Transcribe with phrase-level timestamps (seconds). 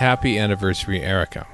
[0.00, 1.46] Happy anniversary, Erika.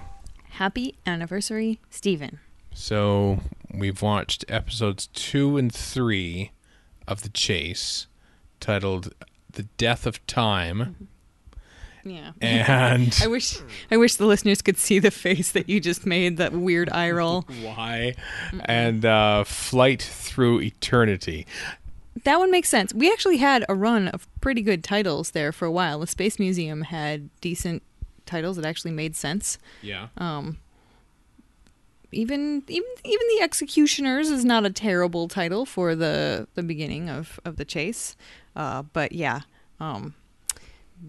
[0.50, 2.38] Happy anniversary, Steven.
[2.72, 3.40] So
[3.74, 6.52] we've watched episodes two and three
[7.08, 8.06] of The Chase,
[8.60, 9.12] titled
[9.50, 11.08] "The Death of Time,"
[12.04, 12.34] Yeah.
[12.40, 13.58] and I wish
[13.90, 17.10] I wish the listeners could see the face that you just made, that weird eye
[17.10, 17.42] roll.
[17.62, 18.14] why,
[18.64, 21.48] and uh, "Flight Through Eternity."
[22.22, 22.94] That one makes sense.
[22.94, 25.98] We actually had a run of pretty good titles there for a while.
[25.98, 27.82] The Space Museum had decent
[28.26, 29.58] titles that actually made sense.
[29.82, 30.08] Yeah.
[30.18, 30.58] Um,
[32.12, 37.40] even even even the Executioners is not a terrible title for the the beginning of
[37.44, 38.16] of the chase.
[38.54, 39.40] Uh, but yeah,
[39.80, 40.14] um,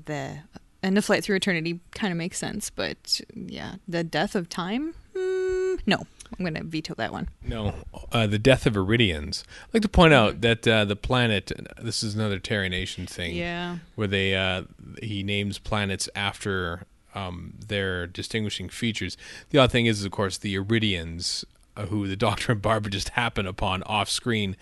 [0.05, 0.39] the
[0.83, 2.69] and the flight through eternity kind of makes sense.
[2.69, 4.95] But yeah, the death of time.
[5.15, 5.97] Mm, no,
[6.37, 7.29] I'm gonna veto that one.
[7.41, 7.73] No,
[8.11, 9.43] uh, the death of Aridians.
[9.67, 11.51] I'd like to point out that uh, the planet.
[11.81, 13.35] This is another Terry Nation thing.
[13.35, 13.77] Yeah.
[13.95, 14.63] where they uh,
[15.01, 16.85] he names planets after
[17.15, 19.17] um, their distinguishing features.
[19.49, 21.43] The odd thing is, of course, the Aridians,
[21.75, 24.55] uh, who the Doctor and Barbara just happen upon off screen,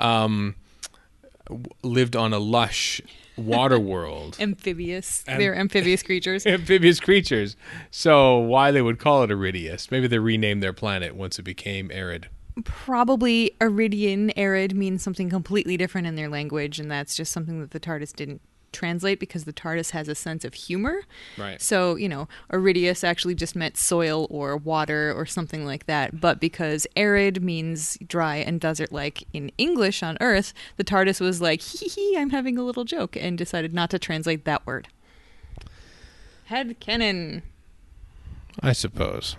[0.00, 0.54] um,
[1.46, 3.00] w- lived on a lush
[3.36, 4.36] water world.
[4.40, 5.24] Amphibious.
[5.28, 6.46] Am- They're amphibious creatures.
[6.46, 7.56] Amphibious creatures.
[7.90, 9.90] So why they would call it Aridius?
[9.90, 12.28] Maybe they renamed their planet once it became arid.
[12.64, 17.70] Probably Aridian arid means something completely different in their language, and that's just something that
[17.70, 21.02] the TARDIS didn't translate because the TARDIS has a sense of humor.
[21.38, 21.60] Right.
[21.60, 26.20] So, you know, Aridius actually just meant soil or water or something like that.
[26.20, 31.40] But because arid means dry and desert like in English on Earth, the TARDIS was
[31.40, 34.88] like, hee hee, I'm having a little joke, and decided not to translate that word.
[36.46, 37.42] Head canon.
[38.60, 39.36] I suppose.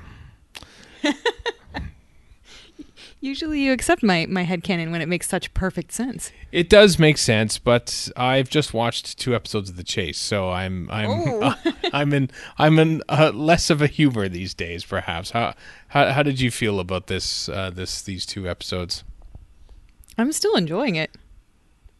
[3.24, 6.34] Usually you accept my, my headcanon when it makes such perfect sense.
[6.52, 10.90] It does make sense, but I've just watched two episodes of The Chase, so I'm
[10.92, 11.56] I'm Oh.
[11.94, 15.32] I'm in I'm in uh, less of a humor these days, perhaps.
[15.32, 15.54] How
[15.88, 19.06] how how did you feel about this uh, this these two episodes?
[20.17, 21.16] I'm still enjoying it.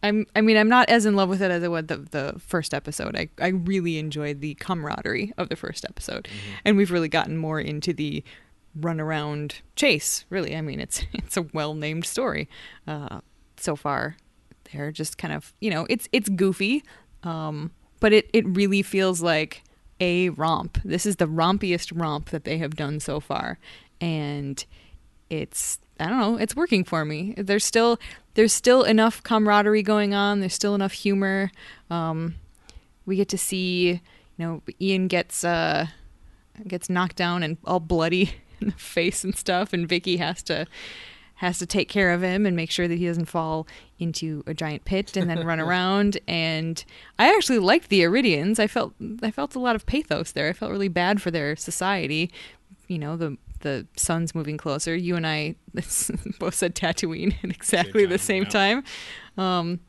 [0.04, 2.36] I'm I mean I'm not as in love with it as I was the the
[2.38, 3.16] first episode.
[3.16, 6.28] I I really enjoyed the camaraderie of the first episode.
[6.66, 8.26] And we've really gotten more into the
[8.80, 10.56] run around chase, really.
[10.56, 12.50] I mean it's it's a well named story.
[12.88, 13.22] Uh
[13.58, 14.18] so far.
[14.72, 16.84] They're just kind of you know, it's it's goofy.
[17.24, 19.64] Um but it, it really feels like
[20.02, 20.78] a romp.
[20.84, 23.58] This is the rompiest romp that they have done so far.
[24.02, 24.64] And
[25.30, 27.34] it's I don't know, it's working for me.
[27.38, 28.00] There's still
[28.34, 30.40] there's still enough camaraderie going on.
[30.40, 31.52] There's still enough humor.
[31.90, 32.36] Um,
[33.06, 34.00] we get to see, you
[34.38, 35.88] know, Ian gets uh
[36.68, 40.66] gets knocked down and all bloody in the face and stuff, and Vicky has to
[41.36, 43.68] has to take care of him and make sure that he doesn't fall
[44.00, 46.18] into a giant pit and then run around.
[46.28, 46.84] And
[47.20, 48.60] I actually liked the Aridians.
[48.60, 50.48] I felt I felt a lot of pathos there.
[50.50, 52.32] I felt really bad for their society.
[52.88, 54.96] You know, the the sun's moving closer.
[54.96, 55.56] You and I
[56.40, 58.84] both said Tatooine at exactly the Same same time.
[59.38, 59.80] Um,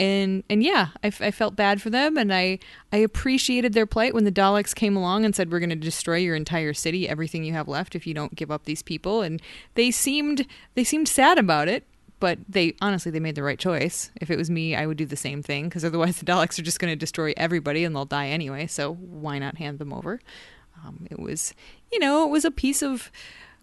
[0.00, 2.58] and and yeah, I, felt bad for them, and I
[2.90, 6.16] I appreciated their plight when the Daleks came along and said we're going to destroy
[6.16, 9.20] your entire city, everything you have left, if you don't give up these people.
[9.20, 9.42] And
[9.74, 11.84] they seemed they seemed sad about it,
[12.18, 14.10] but they honestly they made the right choice.
[14.22, 16.62] If it was me, I would do the same thing because otherwise the Daleks are
[16.62, 18.68] just going to destroy everybody and they'll die anyway.
[18.68, 20.18] So why not hand them over?
[20.82, 21.52] Um, it was
[21.92, 23.12] you know it was a piece of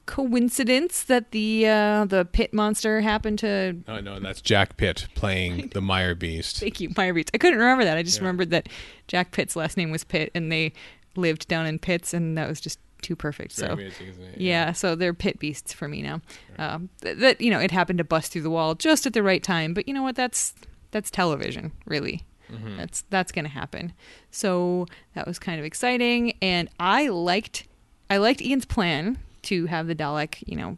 [0.08, 5.68] coincidence that the uh, the pit monster happened to No, no, that's Jack Pitt playing
[5.74, 6.60] the Mire Beast.
[6.60, 7.30] Thank you, Mire Beast.
[7.34, 7.98] I couldn't remember that.
[7.98, 8.22] I just Yeah.
[8.24, 8.68] remembered that
[9.08, 10.74] Jack Pitt's last name was Pitt, and they
[11.16, 13.56] lived down in Pitts, and that was just too perfect.
[13.56, 14.42] Very so amazing, isn't it?
[14.42, 16.20] yeah, so they're pit beasts for me now.
[16.58, 19.22] Um, th- that you know, it happened to bust through the wall just at the
[19.22, 20.16] right time, but you know what?
[20.16, 20.56] That's
[20.92, 22.24] that's television, really.
[22.52, 22.78] Mhm.
[22.78, 23.94] That's that's gonna happen.
[24.32, 27.66] So that was kind of exciting, and I liked
[28.10, 29.18] I liked Ian's plan
[29.52, 30.78] to have the Dalek, you know,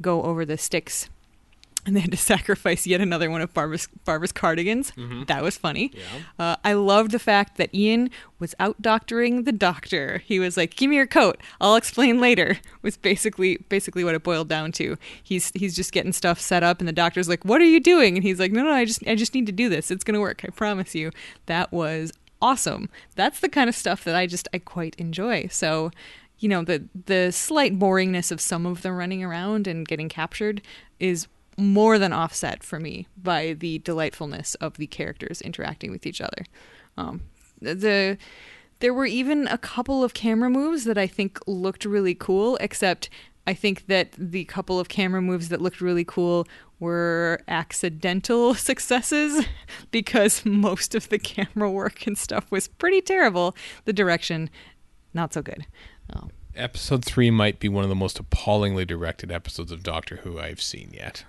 [0.00, 1.08] go over the sticks,
[1.86, 4.90] and they had to sacrifice yet another one of Barbara's Barbara's cardigans.
[4.92, 5.26] Mhm.
[5.28, 5.90] That was funny.
[5.94, 6.02] Yeah.
[6.38, 10.18] Uh, I loved the fact that Ian was out doctoring the doctor.
[10.26, 11.40] He was like, "Give me your coat.
[11.58, 14.96] I'll explain later." Was basically basically what it boiled down to.
[15.22, 18.14] He's he's just getting stuff set up, and the doctor's like, "What are you doing?"
[18.16, 19.90] And he's like, "No, no, I just I just need to do this.
[19.90, 20.42] It's gonna work.
[20.44, 21.10] I promise you."
[21.46, 22.12] That was
[22.42, 22.90] awesome.
[23.16, 25.48] That's the kind of stuff that I just I quite enjoy.
[25.50, 25.90] So.
[26.40, 30.62] You know the the slight boringness of some of them running around and getting captured
[30.98, 36.20] is more than offset for me by the delightfulness of the characters interacting with each
[36.20, 36.44] other.
[36.96, 37.22] Um,
[37.60, 38.16] the
[38.80, 43.10] there were even a couple of camera moves that I think looked really cool, except
[43.46, 46.46] I think that the couple of camera moves that looked really cool
[46.78, 49.44] were accidental successes
[49.90, 53.54] because most of the camera work and stuff was pretty terrible.
[53.84, 54.50] The direction
[55.12, 55.66] not so good.
[56.14, 56.28] Oh.
[56.56, 60.60] Episode three might be one of the most appallingly directed episodes of Doctor Who I've
[60.60, 61.24] seen yet.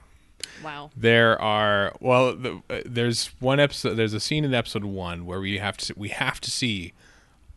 [0.63, 0.89] Wow.
[0.98, 3.95] There are well, the, uh, there's one episode.
[3.95, 6.94] There's a scene in episode one where we have to we have to see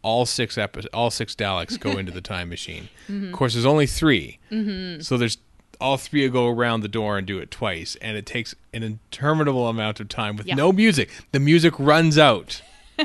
[0.02, 2.88] all six epi- all six Daleks go into the time machine.
[3.08, 5.00] Of course, there's only 3 mm-hmm.
[5.00, 5.38] so there's
[5.80, 9.68] all three go around the door and do it twice, and it takes an interminable
[9.68, 10.54] amount of time with Yeah.
[10.54, 11.10] no music.
[11.32, 12.62] The music runs out.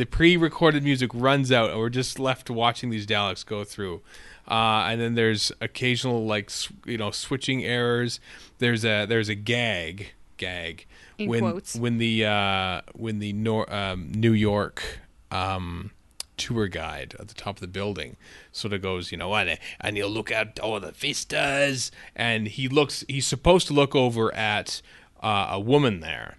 [0.00, 4.00] the pre-recorded music runs out, and we're just left watching these Daleks go through.
[4.48, 8.18] Uh, and then there's occasional like sw- you know switching errors.
[8.60, 10.86] There's a there's a gag gag
[11.18, 11.76] In when quotes.
[11.76, 15.00] when the uh, when the Nor- um, New York
[15.30, 15.90] um,
[16.38, 18.16] tour guide at the top of the building
[18.52, 22.68] sort of goes, you know, and, and you'll look at all the vistas, and he
[22.68, 23.04] looks.
[23.06, 24.80] He's supposed to look over at
[25.22, 26.36] uh, a woman there.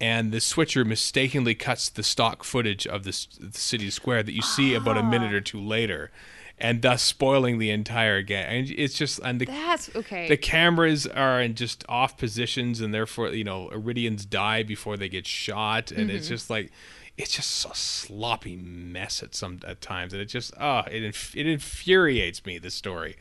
[0.00, 4.42] And the switcher mistakenly cuts the stock footage of this the city square that you
[4.42, 6.12] see about a minute or two later,
[6.56, 8.46] and thus spoiling the entire game.
[8.48, 10.28] And it's just and the That's okay.
[10.28, 15.08] the cameras are in just off positions and therefore you know aridians die before they
[15.08, 16.34] get shot and it's mm-hmm.
[16.34, 16.70] just like
[17.16, 21.36] it's just a sloppy mess at some at times and it just oh it inf-
[21.36, 23.16] it infuriates me the story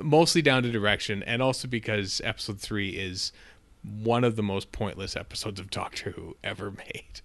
[0.00, 3.32] mostly down to direction and also because episode 3 is
[3.82, 7.20] one of the most pointless episodes of Doctor Who ever made.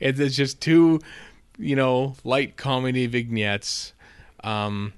[0.00, 1.00] It's just two,
[1.58, 3.92] you know, light comedy vignettes
[4.42, 4.92] um,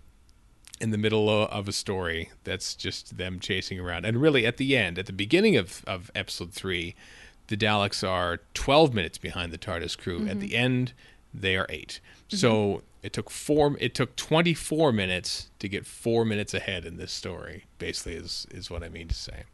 [0.80, 4.04] in the middle of a story that's just them chasing around.
[4.04, 6.94] And really, at the end, at the beginning of, of episode three,
[7.48, 10.26] the Daleks are 12 minutes behind the TARDIS crew.
[10.26, 10.92] At the end,
[11.32, 13.76] they are 8 So it took four.
[13.78, 17.66] It took 24 minutes to get four minutes ahead in this story.
[17.78, 19.44] Basically, is is what I mean to say.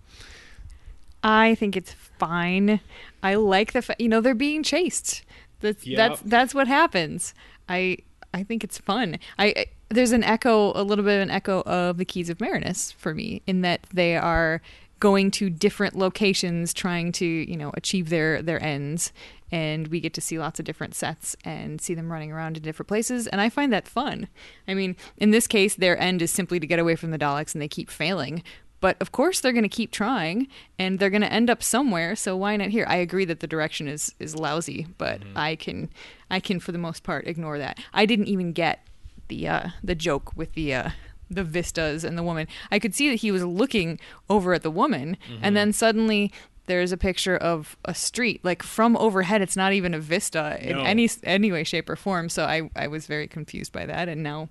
[1.23, 2.81] I think it's fine.
[3.23, 5.23] I like the fact you know they're being chased.
[5.61, 5.97] That's Yep.
[5.97, 7.35] that's that's what happens.
[7.69, 7.99] I
[8.35, 9.19] I think it's fun.
[9.39, 12.41] I, I there's an echo, a little bit of an echo of the Keys of
[12.41, 14.63] Marinus for me in that they are
[15.01, 19.13] going to different locations trying to you know achieve their their ends
[19.51, 22.63] and we get to see lots of different sets and see them running around in
[22.63, 24.29] different places and i find that fun
[24.69, 27.53] i mean in this case their end is simply to get away from the daleks
[27.53, 28.45] and they keep failing
[28.83, 30.47] but of course they're going to keep trying
[30.79, 32.85] and they're going to end up somewhere so why not here?
[32.87, 35.89] I agree that the direction is is lousy but i can
[36.31, 37.79] i can for the most part ignore that.
[37.95, 38.77] I didn't even get
[39.29, 40.91] the uh the joke with the uh
[41.31, 42.47] the vistas and the woman.
[42.71, 43.99] I could see that he was looking
[44.29, 46.31] over at the woman and then suddenly
[46.73, 50.79] there's a picture of a street like from overhead it's not even a vista in
[50.79, 54.23] any any way shape or form so i i was very confused by that and
[54.23, 54.49] now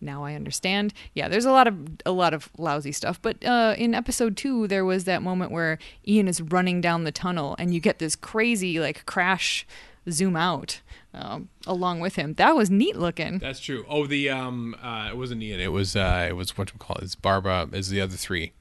[0.00, 0.94] now I understand.
[1.12, 1.76] Yeah, there's a lot of
[2.06, 3.20] a lot of lousy stuff.
[3.20, 5.78] But uh, in episode two, there was that moment where
[6.08, 9.66] Ian is running down the tunnel, and you get this crazy like crash
[10.08, 10.80] zoom out
[11.12, 12.34] um, along with him.
[12.34, 13.38] That was neat looking.
[13.38, 13.84] That's true.
[13.88, 15.60] Oh, the um, uh, it wasn't Ian.
[15.60, 17.04] It was uh, it was what we call it.
[17.04, 17.68] It's Barbara.
[17.72, 18.52] Is the other three.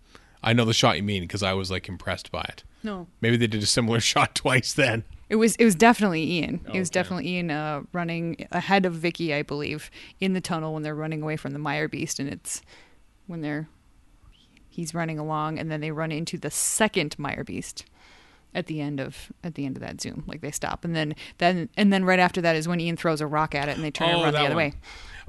[0.41, 2.63] I know the shot you mean because I was like impressed by it.
[2.83, 5.03] No, Maybe they did a similar shot twice then.
[5.29, 6.61] it was it was definitely Ian.
[6.73, 6.93] It was Okay.
[6.99, 11.21] definitely Ian uh, running ahead of Vicky, I believe, in the tunnel when they're running
[11.21, 12.61] away from the Mire Beast, and it's
[13.27, 13.67] when they're
[14.69, 17.85] he's running along, and then they run into the second Mire Beast
[18.55, 20.23] at the end of at the end of that zoom.
[20.25, 23.19] Like they stop, and then then and then right after that is when Ian throws
[23.21, 24.55] a rock at it, and they turn and Oh, run the other one.
[24.57, 24.73] way.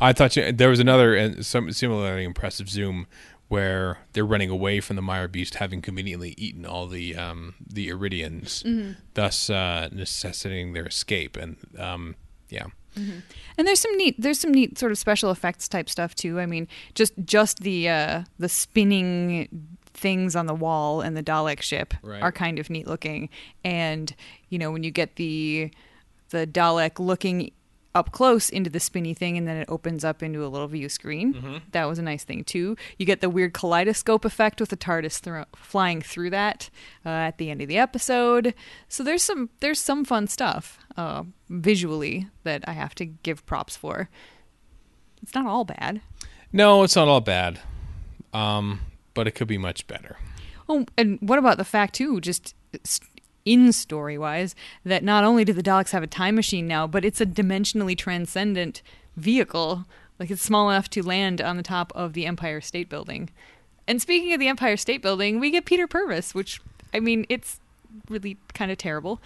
[0.01, 3.07] I thought you, there was another and some similarly impressive zoom
[3.51, 7.89] where they're running away from the Mire Beast, having conveniently eaten all the um, the
[7.91, 8.93] Aridians, Mm-hmm.
[9.15, 11.37] thus uh, necessitating their escape.
[11.37, 12.15] And um,
[12.49, 12.67] yeah,
[12.97, 16.39] And there's some neat there's some neat sort of special effects type stuff too.
[16.41, 19.49] I mean, just just the uh the spinning
[19.93, 22.23] things on the wall and the Dalek ship Right.
[22.23, 23.29] are kind of neat looking.
[23.65, 24.15] And,
[24.49, 25.71] you know, when you get the
[26.31, 27.51] the Dalek looking
[27.95, 30.89] up close into the spinny thing and then it opens up into a little view
[30.89, 31.61] screen.
[31.73, 32.77] That was a nice thing too.
[32.99, 36.71] You get the weird kaleidoscope effect with the TARDIS thro- flying through that
[37.05, 38.55] uh, at the end of the episode.
[38.89, 43.75] So there's some there's some fun stuff uh, visually that I have to give props
[43.77, 44.09] for.
[45.23, 46.01] It's not all bad.
[46.53, 47.59] no, it's not all bad,
[48.33, 48.81] um,
[49.15, 50.17] but it could be much better.
[50.69, 52.55] Oh, and what about the fact too, just
[53.45, 54.55] in story wise,
[54.85, 57.97] that not only do the Daleks have a time machine now, but it's a dimensionally
[57.97, 58.83] transcendent
[59.17, 59.87] vehicle.
[60.19, 63.31] Like it's small enough to land on the top of the Empire State Building.
[63.89, 66.61] And speaking of the Empire State Building, we get Peter Purves, which
[66.93, 67.61] I mean, it's
[68.09, 69.21] really kind of terrible.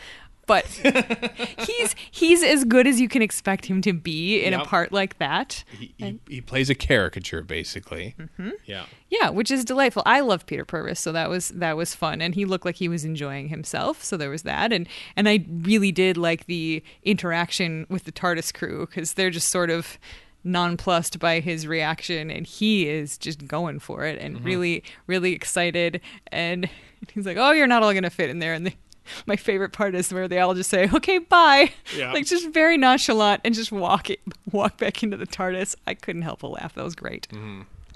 [0.46, 0.64] But
[1.66, 5.18] he's he's as good as you can expect him to be in a part like
[5.18, 5.64] that.
[5.78, 8.14] He, he, he plays a caricature basically.
[8.18, 8.50] Mm-hmm.
[8.66, 8.86] Yeah.
[9.10, 10.02] Yeah, which is delightful.
[10.06, 12.88] I love Peter Purves, so that was that was fun, and he looked like he
[12.88, 14.02] was enjoying himself.
[14.02, 18.52] So there was that, and and I really did like the interaction with the TARDIS
[18.52, 19.98] crew because they're just sort of
[20.44, 26.02] nonplussed by his reaction and he is just going for it and really really excited
[26.30, 26.68] and
[27.14, 28.74] he's like oh you're not all gonna fit in there and the,
[29.26, 32.12] my favorite part is where they all just say okay bye Yeah.
[32.12, 34.20] like just very nonchalant and just walk it
[34.52, 37.26] walk back into the tardis i couldn't help but laugh that was great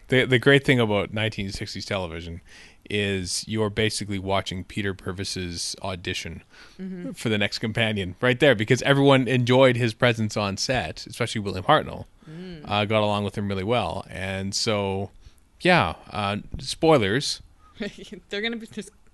[0.08, 2.40] The the great thing about 1960s television
[2.90, 6.42] is you're basically watching Peter Purves's audition
[7.14, 11.64] for the next companion right there because everyone enjoyed his presence on set, especially William
[11.64, 12.06] Hartnell.
[12.64, 15.10] Uh, got along with him really well, and so
[15.60, 15.94] yeah.
[16.10, 17.42] Uh, spoilers.
[18.30, 18.66] they're gonna be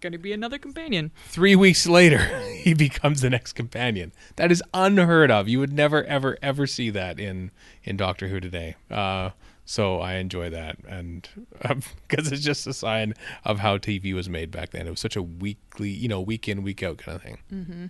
[0.04, 2.18] there's gonna be another companion Three weeks later,
[2.56, 4.12] he becomes the next companion.
[4.36, 5.48] That is unheard of.
[5.48, 7.50] You would never, ever, ever see that in
[7.82, 8.76] in Doctor Who today.
[8.90, 9.30] Uh,
[9.64, 11.26] so I enjoy that, and
[12.08, 14.86] because it's just a sign of how TV was made back then.
[14.86, 17.38] It was such a weekly, you know, week in, week out kind of thing.
[17.50, 17.86] Mm-hmm.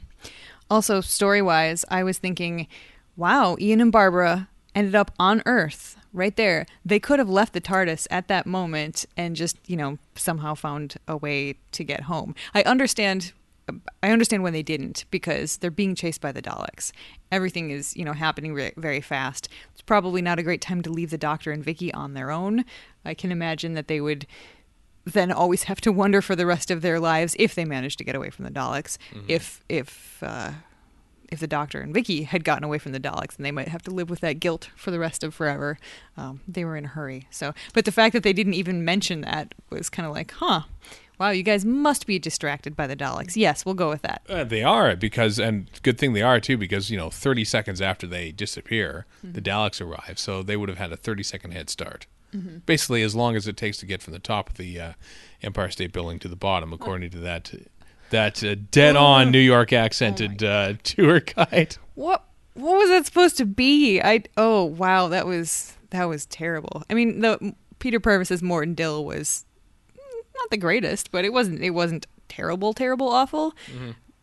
[0.71, 2.68] Also, story wise, I was thinking,
[3.16, 6.66] wow, Ian and Barbara ended up on Earth right there.
[6.85, 10.97] They could have left the TARDIS at that moment and just, you know, somehow found
[11.09, 12.35] a way to get home.
[12.54, 13.33] I understand.
[14.02, 16.93] I understand when they didn't because they're being chased by the Daleks.
[17.33, 19.49] Everything is, you know, happening re- very fast.
[19.73, 22.66] It's probably not a great time to leave the Doctor and Vicky on their own.
[23.07, 24.26] I can imagine that they would
[25.07, 28.04] then always have to wonder for the rest of their lives if they managed to
[28.04, 28.99] get away from the Daleks.
[29.28, 30.52] If if uh,
[31.35, 33.83] if the Doctor and Vicky had gotten away from the Daleks, and they might have
[33.83, 35.79] to live with that guilt for the rest of forever.
[36.17, 37.26] Um, they were in a hurry.
[37.31, 40.62] So, but the fact that they didn't even mention that was kind of like, huh.
[41.17, 43.37] Wow, you guys must be distracted by the Daleks.
[43.37, 44.23] Yes, we'll go with that.
[44.29, 47.81] Uh, they are because, and good thing they are too, because you know, 30 seconds
[47.81, 51.71] after they disappear, the Daleks arrive, so they would have had a 30 second head
[51.71, 52.07] start.
[52.67, 54.93] Basically, as long as it takes to get from the top of the uh,
[55.41, 57.53] Empire State Building to the bottom, according to that
[58.11, 61.76] that uh, dead on New York accented uh, tour guide.
[61.94, 64.00] What what was that supposed to be?
[64.00, 66.82] I oh wow, that was that was terrible.
[66.88, 69.44] I mean, the Peter Purves's Morton Dill was
[69.92, 73.54] mm, not the greatest, but it wasn't it wasn't terrible, terrible, awful.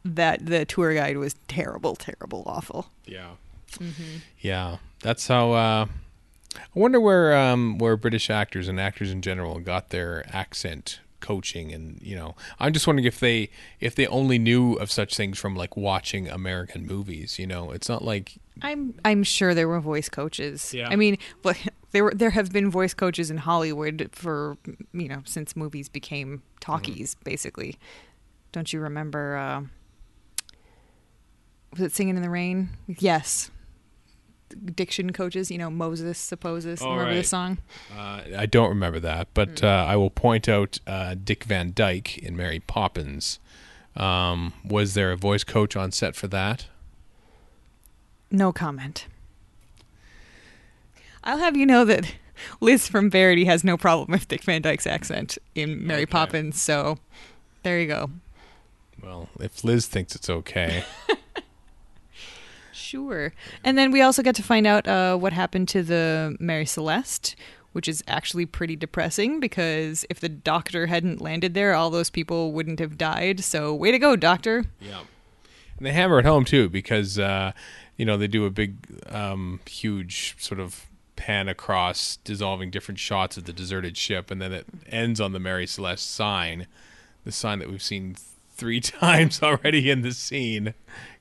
[0.03, 2.87] That the tour guide was terrible, terrible, awful.
[3.05, 3.31] Yeah,
[4.39, 4.77] yeah.
[5.01, 5.51] That's how.
[5.51, 5.85] Uh,
[6.55, 11.71] I wonder where um, where British actors and actors in general got their accent coaching,
[11.71, 13.49] and you know, I'm just wondering if they
[13.79, 17.39] if they only knew of such things from like watching American movies.
[17.39, 20.73] You know, it's not like I'm I'm sure there were voice coaches.
[20.73, 20.89] Yeah.
[20.89, 21.57] I mean, but
[21.91, 24.57] there were there have been voice coaches in Hollywood for
[24.93, 27.77] you know since movies became talkies, basically.
[28.51, 29.37] Don't you remember?
[29.37, 29.61] Uh,
[31.71, 32.69] was it Singing in the Rain?
[32.87, 33.49] Yes.
[34.75, 36.81] Diction coaches, you know, Moses supposes.
[36.81, 37.17] Oh, remember right.
[37.17, 37.57] the song?
[37.95, 42.17] uh, I don't remember that, but uh, I will point out uh, Dick Van Dyke
[42.17, 43.39] in Mary Poppins.
[43.95, 46.67] Um, was there a voice coach on set for that?
[48.29, 49.07] No comment.
[51.23, 52.15] I'll have you know that
[52.59, 56.11] Liz from Verity has no problem with Dick Van Dyke's accent in Mary Okay.
[56.11, 56.97] Poppins, so
[57.63, 58.09] there you go.
[59.03, 60.83] Well, if Liz thinks it's okay.
[62.81, 63.33] Sure.
[63.63, 67.35] And then we also get to find out uh, what happened to the Mary Celeste,
[67.73, 72.51] which is actually pretty depressing because if the doctor hadn't landed there, all those people
[72.51, 73.43] wouldn't have died.
[73.43, 74.65] So, way to go, doctor.
[74.79, 75.01] Yeah.
[75.77, 77.53] And they hammer it home too because uh,
[77.97, 78.75] you know they do a big,
[79.09, 84.51] um, huge sort of pan across, dissolving different shots of the deserted ship, and then
[84.51, 86.67] it ends on the Mary Celeste sign,
[87.25, 88.15] the sign that we've seen
[88.49, 90.73] three times already in the scene,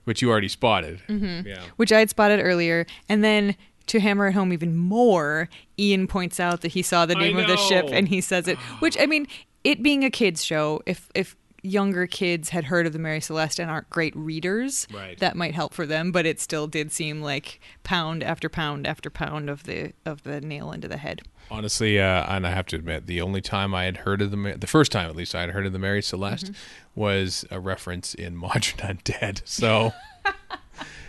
[0.05, 1.01] which you already spotted.
[1.07, 1.47] Mm-hmm.
[1.47, 1.61] Yeah.
[1.77, 2.85] which I had spotted earlier.
[3.09, 3.55] And then
[3.87, 7.47] to hammer it home even more, Ian points out that he saw the name of
[7.47, 8.57] the ship and he says it.
[8.79, 9.27] Which I mean,
[9.63, 13.59] it being a kids show, if if younger kids had heard of the Mary Celeste
[13.59, 15.17] and aren't great readers, Right.
[15.19, 16.11] that might help for them.
[16.11, 20.41] But it still did seem like pound after pound after pound of the of the
[20.41, 21.21] nail into the head.
[21.49, 24.55] Honestly, uh, and I have to admit, the only time I had heard of the
[24.57, 26.51] the first time at least I had heard of the Mary Celeste
[26.95, 29.41] was a reference in Modern Undead.
[29.45, 29.93] So,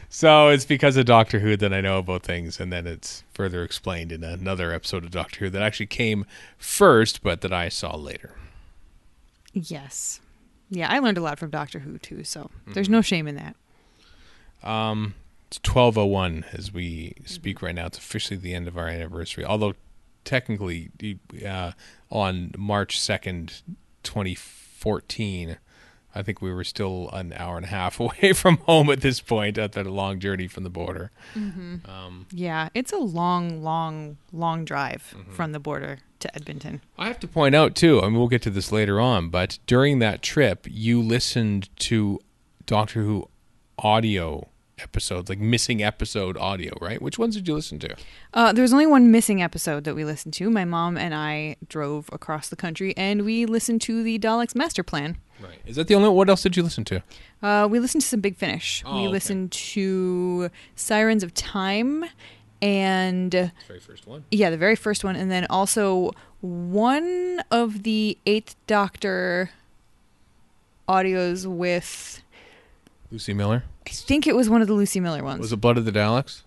[0.09, 3.63] so it's because of Doctor Who that I know about things, and then it's further
[3.63, 6.27] explained in another episode of Doctor Who that actually came
[6.59, 8.35] first, but that I saw later.
[9.55, 10.21] Yes.
[10.75, 13.57] Yeah, I learned a lot from Doctor Who too, so there's no shame in that.
[14.67, 15.15] Um,
[15.49, 17.87] it's twelve oh one as we speak right now.
[17.87, 19.75] It's officially the end of our anniversary, although
[20.25, 20.89] technically
[21.47, 21.73] uh,
[22.11, 23.61] on March second,
[24.03, 25.59] twenty fourteen.
[26.15, 29.21] I think we were still an hour and a half away from home at this
[29.21, 31.11] point after a long journey from the border.
[31.35, 36.81] Um, Yeah, it's a long, long, long drive from the border to Edmonton.
[36.99, 38.01] I have to point out too.
[38.01, 42.21] I mean, we'll get to this later on, but during that trip, you listened to
[42.67, 43.29] Doctor Who
[43.79, 47.01] audio episodes, like missing episode audio, right?
[47.01, 47.97] Which ones did you listen to?
[48.35, 50.51] Uh, there was only one missing episode that we listened to.
[50.51, 54.83] My mom and I drove across the country and we listened to the Daleks Master
[54.83, 55.17] Plan.
[55.43, 55.59] Right.
[55.67, 56.09] Is that the only?
[56.09, 57.03] One what else did you listen to?
[57.43, 58.83] Uh, we listened to some Big Finish.
[58.87, 59.09] Oh, we okay.
[59.09, 62.05] listened to Sirens of Time
[62.61, 64.25] and Very first one.
[64.31, 69.51] yeah, the very first one, and then also one of the Eighth Doctor
[70.89, 72.23] audios with.
[73.11, 73.65] Lucie Miller.
[73.87, 75.41] I think it was one of the Lucie Miller ones.
[75.41, 76.43] Was it Blood of the Daleks?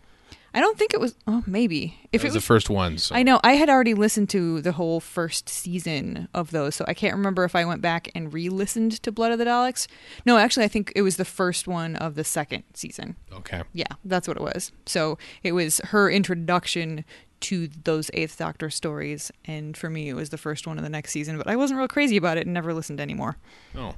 [0.55, 1.13] I don't think it was.
[1.27, 2.43] Oh, maybe if That it was was.
[2.43, 2.97] the first one.
[2.97, 3.13] So.
[3.13, 6.93] I know I had already listened to the whole first season of those, so I
[6.93, 9.85] can't remember if I went back and re-listened to Blood of the Daleks.
[10.25, 13.17] No, actually, I think it was the first one of the second season.
[13.33, 13.63] Okay.
[13.74, 14.71] Yeah, that's what it was.
[14.85, 17.03] So it was her introduction
[17.41, 20.89] to those Eighth Doctor stories, and for me, it was the first one of the
[20.89, 21.38] next season.
[21.38, 23.35] But I wasn't real crazy about it and never listened anymore.
[23.77, 23.95] Oh.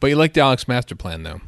[0.00, 1.40] But you liked Daleks Master Plan, though.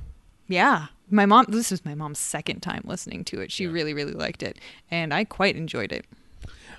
[0.46, 1.46] Yeah, my mom.
[1.48, 3.50] This was my mom's second time listening to it.
[3.52, 3.70] She Yeah.
[3.70, 4.58] really, really liked it,
[4.90, 6.06] and I quite enjoyed it.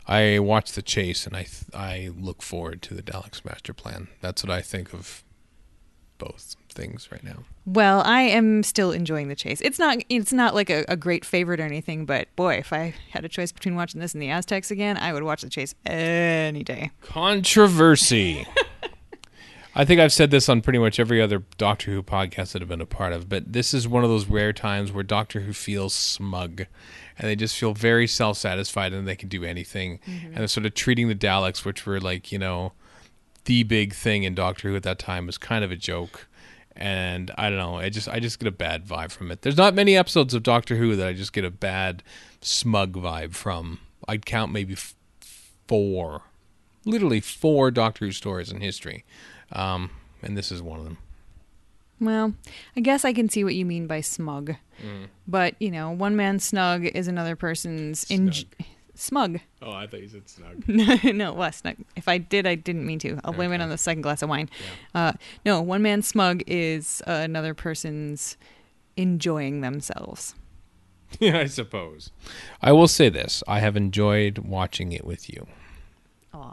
[0.07, 4.07] I watched The Chase, and I th- I look forward to the Daleks Master Plan.
[4.19, 5.23] That's what I think of
[6.17, 7.43] both things right now.
[7.65, 9.59] Well, I am still enjoying the chase.
[9.61, 12.93] It's not it's not like a, a great favorite or anything, but boy, if I
[13.11, 15.73] had a choice between watching this and the Aztecs again, I would watch the chase
[15.85, 16.91] any day.
[17.01, 18.45] Controversy.
[19.73, 22.67] I think I've said this on pretty much every other Doctor Who podcast that I've
[22.67, 25.53] been a part of, but this is one of those rare times where Doctor Who
[25.53, 26.65] feels smug
[27.17, 29.99] and they just feel very self satisfied and they can do anything.
[30.05, 30.27] Mm-hmm.
[30.27, 32.73] And they're sort of treating the Daleks, which were like, you know,
[33.45, 36.27] the big thing in Doctor Who at that time, was kind of a joke.
[36.75, 39.41] And I don't know, I just I just get a bad vibe from it.
[39.41, 42.03] There's not many episodes of Doctor Who that I just get a bad
[42.41, 43.79] smug vibe from.
[44.07, 44.95] I'd count maybe f-
[45.67, 46.23] four
[46.85, 49.05] literally four Doctor Who stories in history,
[49.53, 49.89] um,
[50.21, 50.97] and this is one of them.
[51.99, 52.33] Well,
[52.75, 54.55] I guess I can see what you mean by smug.
[55.27, 58.33] But, you know, one man's snug is another person's in-
[58.95, 59.39] smug.
[59.61, 60.63] Oh, I thought you said snug.
[60.67, 61.75] no, it was snug.
[61.95, 63.19] If I did, I didn't mean to.
[63.23, 64.49] I'll blame it on the second glass of wine.
[64.95, 65.13] Uh,
[65.45, 68.37] no, one man's smug is uh, another person's
[68.97, 70.33] enjoying themselves.
[71.19, 72.11] yeah, I suppose.
[72.61, 75.45] I will say this: I have enjoyed watching it with you.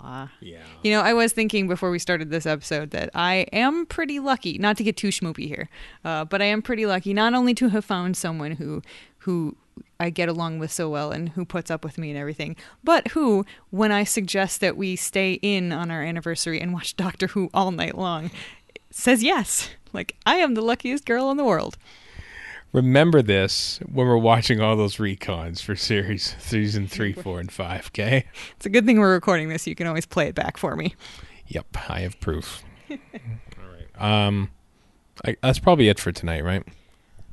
[0.00, 0.30] Aw.
[0.40, 0.62] Yeah.
[0.82, 4.58] You know, I was thinking before we started this episode that I am pretty lucky,
[4.58, 5.68] not to get too schmoopy here,
[6.04, 8.82] uh, but I am pretty lucky not only to have found someone who
[9.18, 9.56] who
[10.00, 13.08] I get along with so well and who puts up with me and everything, but
[13.08, 17.50] who, when I suggest that we stay in on our anniversary and watch Doctor Who
[17.52, 18.30] all night long,
[18.90, 19.70] says yes.
[19.92, 21.76] Like I am the luckiest girl in the world.
[22.72, 27.86] Remember this when we're watching all those recons for series season three, four, and five.
[27.88, 28.26] Okay.
[28.56, 29.66] It's a good thing we're recording this.
[29.66, 30.94] You can always play it back for me.
[31.46, 32.62] Yep, I have proof.
[32.90, 32.96] all
[33.58, 34.02] right.
[34.26, 34.50] Um,
[35.24, 36.62] I, that's probably it for tonight, right?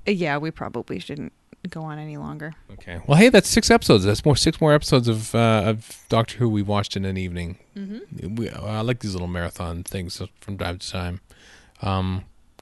[0.08, 1.34] Uh, Yeah, we probably shouldn't
[1.70, 2.54] go on any longer.
[2.74, 3.02] Okay.
[3.06, 4.06] Well, hey, that's six episodes.
[4.06, 7.58] That's more six more episodes of uh, of Doctor Who we watched in an evening.
[7.76, 8.36] Mm-hmm.
[8.36, 11.22] We, I like these little marathon things from time to time,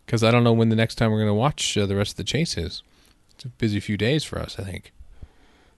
[0.06, 2.12] because I don't know when the next time we're going to watch uh, the rest
[2.12, 2.84] of the chase is.
[3.36, 4.92] It's a busy few days for us, I think.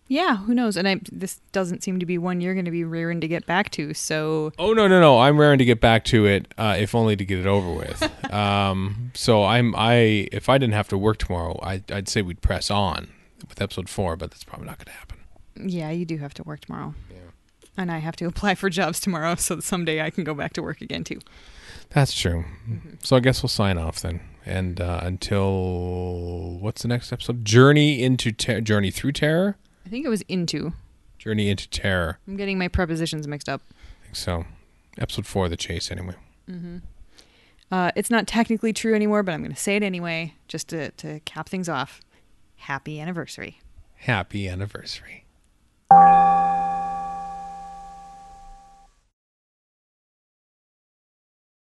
[0.07, 0.77] Yeah, who knows?
[0.77, 3.47] And I, this doesn't seem to be one you're going to be rearing to get
[3.47, 3.93] back to.
[3.95, 5.19] So Oh no, no, no!
[5.19, 8.31] I'm raring to get back to it, uh, if only to get it over with.
[8.33, 12.41] um, so I'm I if I didn't have to work tomorrow, I, I'd say we'd
[12.41, 13.07] press on
[13.49, 15.69] with episode four, but that's probably not going to happen.
[15.71, 17.17] yeah, you do have to work tomorrow, Yeah.
[17.77, 20.53] And I have to apply for jobs tomorrow, so that someday I can go back
[20.53, 21.19] to work again too.
[21.89, 22.45] That's true.
[23.03, 24.21] So I guess we'll sign off then.
[24.45, 27.45] And uh, until what's the next episode?
[27.45, 29.57] Journey into ter- Journey through Terror.
[29.85, 30.73] I think it was into.
[31.17, 32.19] Journey into Terror.
[32.27, 33.61] I'm getting my prepositions mixed up.
[33.71, 34.45] I think so.
[34.97, 35.91] Episode four of the chase.
[35.91, 36.15] Anyway.
[37.71, 40.91] Uh, it's not technically true anymore, but I'm going to say it anyway, just to,
[40.91, 42.01] to cap things off.
[42.57, 43.59] Happy anniversary.
[43.95, 45.24] Happy anniversary.